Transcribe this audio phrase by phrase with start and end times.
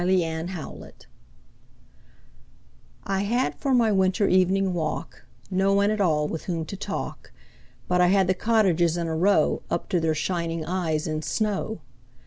[0.03, 0.93] Good Hours
[3.03, 7.31] I HAD for my winter evening walk No one at all with whom to talk,
[7.87, 11.81] But I had the cottages in a row Up to their shining eyes in snow.